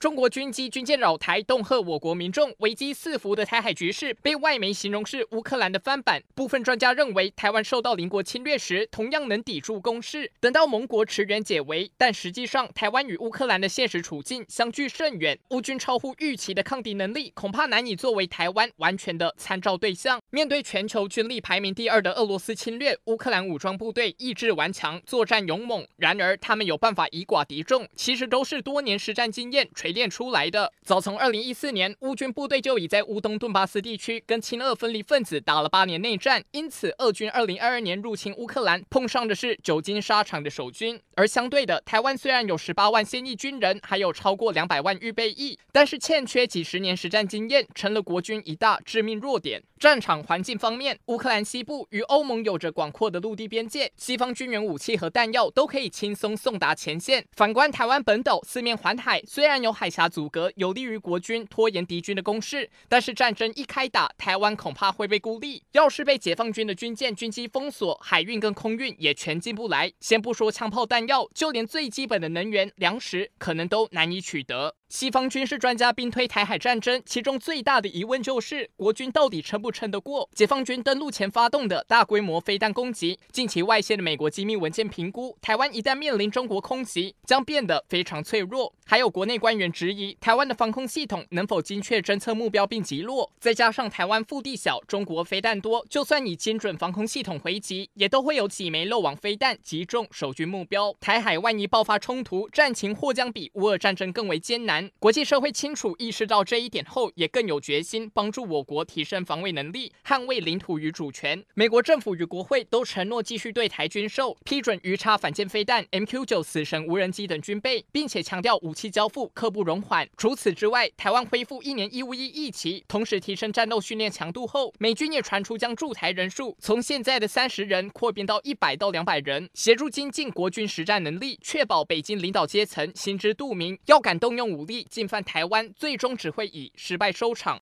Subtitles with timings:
[0.00, 6.22] 中国军机军舰扰台，恫吓我国民众，危机四伏的台海局势被外媒形容是乌克兰的翻版。
[6.34, 11.90] 部分专家认为，台湾受到邻国侵略时，同样能抵住攻势，等到盟国驰援解围。
[11.98, 20.18] 但实际上，台湾与乌克兰的现实处境相距甚远，乌军超乎预期的抗敌能力，恐怕难以作为台湾完全的参照对象。
[20.30, 25.86] 面对全球军力排名第二的俄罗斯侵略，乌克兰武装部队意志顽强，作战勇猛。
[25.98, 30.72] 然而，他们有办法以寡敌众，其实都是多年实战经验锤练出来的。
[30.82, 41.00] 早从二零一四年，乌军部队就已在乌东顿巴斯地区跟亲俄分离分子打了八年内战，因此俄军二零二二年入侵乌克兰，碰上的是久经沙场的守军。
[41.14, 49.62] 而相对的，台湾虽然有十八万现役军人，还有超过两百万预备役，但是欠缺几十年实战经验，成了国军一大致命弱点。
[49.78, 57.24] 战场环境方面，乌克兰西部与欧盟有着广阔的陆地边界，西方军援武器和弹药都可以轻松送达前线。
[57.32, 65.62] 反观台湾本岛，四面环海，虽然有海峡阻隔，有利于国军拖延敌军的攻势，但是战争一开打，台湾恐怕会被孤立。
[65.72, 69.90] 要是被解放军的军舰、军机封锁，海运跟空运也全进不来。
[69.98, 74.76] 先不说枪炮弹药，就连最基本的能源、粮食，可能都难以取得。
[74.90, 83.16] 西方军事专家兵推台海战争，其中最大的疑问就是国军到底撑不撑得过解放军登陆前发动的大规模飞弹攻击？
[83.30, 88.74] 近期外泄的美国机密文件评估，台湾一旦面临中国空袭，将变得非常脆弱。
[88.84, 93.30] 还有国内官员质疑台湾的防空系统能否精确侦测目标并击落？
[93.38, 100.92] 再加上台湾腹地小，中国飞弹多，就算以精准防空系统回击，也都会有几枚漏网飞弹击中守军目标。
[100.98, 104.79] 台海万一爆发冲突，战情或将比乌俄战争更为艰难。
[104.98, 111.44] 国际社会清楚意识到这一点后，也更有决心帮助我国提升防卫能力，捍卫领土与主权。
[111.54, 120.08] 美国政府与国会都承诺继续对台军售，批准鱼叉反舰飞弹、MQ-9 死神无人机等军备，并且强调武器交付刻不容缓。
[120.16, 134.69] 除此之外，台湾恢复一年义务役役期，同时提升战斗训练强度后，美军也传出将驻台人数从现在的三十人扩编到一百到两百人，协助精进国军实战能力，确保北京领导阶层心知肚明，要敢动用武力。
[134.90, 137.58] 进犯台湾，最终只会以失败收场。